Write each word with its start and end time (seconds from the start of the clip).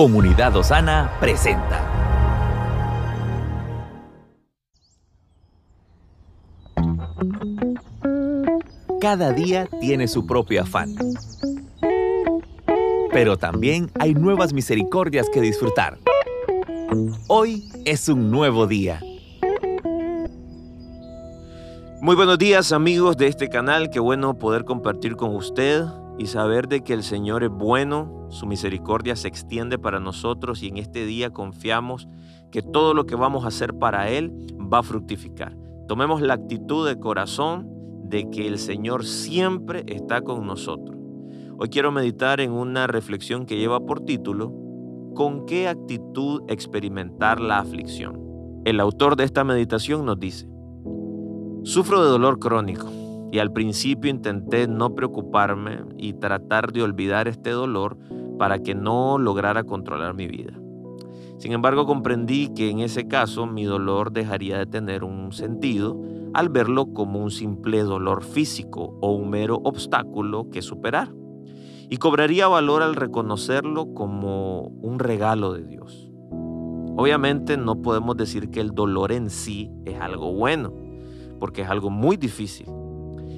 Comunidad 0.00 0.56
Osana 0.56 1.10
presenta. 1.20 1.84
Cada 8.98 9.30
día 9.32 9.68
tiene 9.78 10.08
su 10.08 10.26
propio 10.26 10.62
afán. 10.62 10.94
Pero 13.12 13.36
también 13.36 13.90
hay 14.00 14.14
nuevas 14.14 14.54
misericordias 14.54 15.28
que 15.28 15.42
disfrutar. 15.42 15.98
Hoy 17.28 17.68
es 17.84 18.08
un 18.08 18.30
nuevo 18.30 18.66
día. 18.66 19.02
Muy 22.00 22.16
buenos 22.16 22.38
días 22.38 22.72
amigos 22.72 23.18
de 23.18 23.26
este 23.26 23.50
canal, 23.50 23.90
qué 23.90 24.00
bueno 24.00 24.32
poder 24.38 24.64
compartir 24.64 25.16
con 25.16 25.36
usted 25.36 25.84
y 26.20 26.26
saber 26.26 26.68
de 26.68 26.82
que 26.82 26.92
el 26.92 27.02
Señor 27.02 27.44
es 27.44 27.50
bueno, 27.50 28.26
su 28.28 28.44
misericordia 28.44 29.16
se 29.16 29.26
extiende 29.26 29.78
para 29.78 30.00
nosotros 30.00 30.62
y 30.62 30.68
en 30.68 30.76
este 30.76 31.06
día 31.06 31.30
confiamos 31.30 32.08
que 32.50 32.60
todo 32.60 32.92
lo 32.92 33.06
que 33.06 33.14
vamos 33.14 33.44
a 33.44 33.48
hacer 33.48 33.72
para 33.72 34.10
Él 34.10 34.30
va 34.70 34.80
a 34.80 34.82
fructificar. 34.82 35.56
Tomemos 35.88 36.20
la 36.20 36.34
actitud 36.34 36.86
de 36.86 37.00
corazón 37.00 37.66
de 38.04 38.28
que 38.28 38.46
el 38.46 38.58
Señor 38.58 39.06
siempre 39.06 39.82
está 39.86 40.20
con 40.20 40.46
nosotros. 40.46 40.94
Hoy 41.56 41.70
quiero 41.70 41.90
meditar 41.90 42.42
en 42.42 42.52
una 42.52 42.86
reflexión 42.86 43.46
que 43.46 43.56
lleva 43.56 43.80
por 43.80 44.04
título, 44.04 44.52
¿con 45.14 45.46
qué 45.46 45.68
actitud 45.68 46.42
experimentar 46.48 47.40
la 47.40 47.60
aflicción? 47.60 48.20
El 48.66 48.80
autor 48.80 49.16
de 49.16 49.24
esta 49.24 49.42
meditación 49.42 50.04
nos 50.04 50.20
dice, 50.20 50.46
sufro 51.62 52.04
de 52.04 52.10
dolor 52.10 52.38
crónico 52.38 52.99
y 53.32 53.38
al 53.38 53.52
principio 53.52 54.10
intenté 54.10 54.66
no 54.66 54.94
preocuparme 54.94 55.80
y 55.96 56.14
tratar 56.14 56.72
de 56.72 56.82
olvidar 56.82 57.28
este 57.28 57.50
dolor 57.50 57.96
para 58.38 58.58
que 58.60 58.74
no 58.74 59.18
lograra 59.18 59.64
controlar 59.64 60.14
mi 60.14 60.26
vida. 60.26 60.52
Sin 61.38 61.52
embargo, 61.52 61.86
comprendí 61.86 62.48
que 62.48 62.70
en 62.70 62.80
ese 62.80 63.08
caso 63.08 63.46
mi 63.46 63.64
dolor 63.64 64.12
dejaría 64.12 64.58
de 64.58 64.66
tener 64.66 65.04
un 65.04 65.32
sentido 65.32 65.98
al 66.34 66.48
verlo 66.48 66.92
como 66.92 67.22
un 67.22 67.30
simple 67.30 67.82
dolor 67.82 68.22
físico 68.22 68.96
o 69.00 69.12
un 69.12 69.30
mero 69.30 69.60
obstáculo 69.64 70.50
que 70.50 70.62
superar. 70.62 71.12
Y 71.88 71.96
cobraría 71.96 72.46
valor 72.46 72.82
al 72.82 72.94
reconocerlo 72.94 73.94
como 73.94 74.64
un 74.82 74.98
regalo 74.98 75.52
de 75.52 75.64
Dios. 75.64 76.10
Obviamente 76.96 77.56
no 77.56 77.80
podemos 77.80 78.16
decir 78.16 78.50
que 78.50 78.60
el 78.60 78.72
dolor 78.72 79.10
en 79.10 79.30
sí 79.30 79.70
es 79.86 79.98
algo 80.00 80.32
bueno, 80.32 80.72
porque 81.38 81.62
es 81.62 81.70
algo 81.70 81.88
muy 81.90 82.16
difícil. 82.16 82.66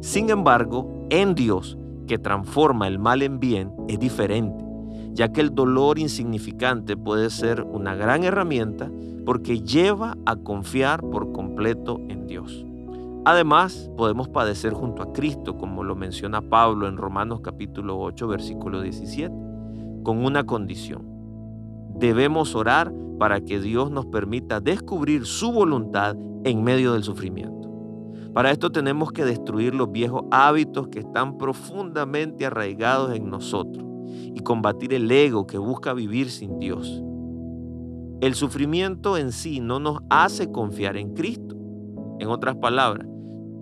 Sin 0.00 0.30
embargo, 0.30 1.06
en 1.10 1.34
Dios, 1.34 1.76
que 2.06 2.18
transforma 2.18 2.86
el 2.86 2.98
mal 2.98 3.22
en 3.22 3.40
bien, 3.40 3.72
es 3.88 3.98
diferente, 3.98 4.64
ya 5.12 5.32
que 5.32 5.40
el 5.40 5.54
dolor 5.54 5.98
insignificante 5.98 6.96
puede 6.96 7.30
ser 7.30 7.62
una 7.62 7.94
gran 7.94 8.24
herramienta 8.24 8.90
porque 9.24 9.60
lleva 9.60 10.16
a 10.24 10.36
confiar 10.36 11.02
por 11.02 11.32
completo 11.32 12.00
en 12.08 12.26
Dios. 12.26 12.64
Además, 13.24 13.90
podemos 13.96 14.28
padecer 14.28 14.72
junto 14.72 15.02
a 15.02 15.12
Cristo, 15.12 15.56
como 15.56 15.82
lo 15.82 15.96
menciona 15.96 16.42
Pablo 16.42 16.86
en 16.86 16.96
Romanos 16.96 17.40
capítulo 17.42 17.98
8, 17.98 18.28
versículo 18.28 18.80
17, 18.80 19.34
con 20.04 20.24
una 20.24 20.44
condición. 20.44 21.02
Debemos 21.98 22.54
orar 22.54 22.92
para 23.18 23.40
que 23.40 23.58
Dios 23.58 23.90
nos 23.90 24.06
permita 24.06 24.60
descubrir 24.60 25.26
su 25.26 25.50
voluntad 25.50 26.16
en 26.44 26.62
medio 26.62 26.92
del 26.92 27.02
sufrimiento. 27.02 27.65
Para 28.36 28.50
esto 28.50 28.70
tenemos 28.70 29.12
que 29.12 29.24
destruir 29.24 29.74
los 29.74 29.90
viejos 29.90 30.24
hábitos 30.30 30.88
que 30.88 30.98
están 30.98 31.38
profundamente 31.38 32.44
arraigados 32.44 33.16
en 33.16 33.30
nosotros 33.30 33.82
y 34.12 34.38
combatir 34.40 34.92
el 34.92 35.10
ego 35.10 35.46
que 35.46 35.56
busca 35.56 35.94
vivir 35.94 36.30
sin 36.30 36.58
Dios. 36.58 37.02
El 38.20 38.34
sufrimiento 38.34 39.16
en 39.16 39.32
sí 39.32 39.60
no 39.60 39.80
nos 39.80 40.00
hace 40.10 40.52
confiar 40.52 40.98
en 40.98 41.14
Cristo. 41.14 41.56
En 42.18 42.28
otras 42.28 42.56
palabras, 42.56 43.08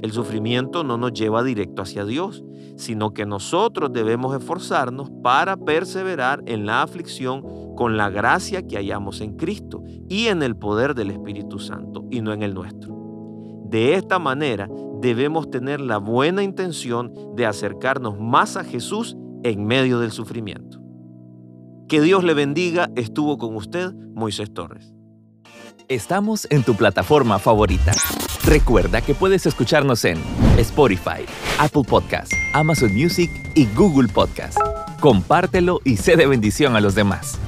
el 0.02 0.10
sufrimiento 0.10 0.82
no 0.82 0.98
nos 0.98 1.12
lleva 1.12 1.44
directo 1.44 1.82
hacia 1.82 2.04
Dios, 2.04 2.44
sino 2.76 3.14
que 3.14 3.26
nosotros 3.26 3.92
debemos 3.92 4.36
esforzarnos 4.36 5.08
para 5.22 5.56
perseverar 5.56 6.42
en 6.46 6.66
la 6.66 6.82
aflicción 6.82 7.44
con 7.76 7.96
la 7.96 8.10
gracia 8.10 8.66
que 8.66 8.74
hallamos 8.74 9.20
en 9.20 9.36
Cristo 9.36 9.84
y 10.08 10.26
en 10.26 10.42
el 10.42 10.56
poder 10.56 10.96
del 10.96 11.12
Espíritu 11.12 11.60
Santo 11.60 12.04
y 12.10 12.22
no 12.22 12.32
en 12.32 12.42
el 12.42 12.54
nuestro. 12.54 12.93
De 13.64 13.94
esta 13.94 14.18
manera 14.18 14.68
debemos 15.00 15.50
tener 15.50 15.80
la 15.80 15.98
buena 15.98 16.42
intención 16.42 17.12
de 17.34 17.46
acercarnos 17.46 18.18
más 18.18 18.56
a 18.56 18.64
Jesús 18.64 19.16
en 19.42 19.66
medio 19.66 19.98
del 19.98 20.12
sufrimiento. 20.12 20.80
Que 21.88 22.00
Dios 22.00 22.24
le 22.24 22.34
bendiga, 22.34 22.90
estuvo 22.96 23.38
con 23.38 23.56
usted 23.56 23.92
Moisés 24.14 24.52
Torres. 24.52 24.94
Estamos 25.88 26.46
en 26.50 26.62
tu 26.62 26.74
plataforma 26.74 27.38
favorita. 27.38 27.92
Recuerda 28.44 29.02
que 29.02 29.14
puedes 29.14 29.44
escucharnos 29.46 30.04
en 30.04 30.18
Spotify, 30.58 31.24
Apple 31.58 31.84
Podcast, 31.86 32.32
Amazon 32.54 32.94
Music 32.94 33.30
y 33.54 33.66
Google 33.74 34.08
Podcast. 34.08 34.58
Compártelo 35.00 35.80
y 35.84 35.96
sé 35.96 36.16
de 36.16 36.26
bendición 36.26 36.76
a 36.76 36.80
los 36.80 36.94
demás. 36.94 37.38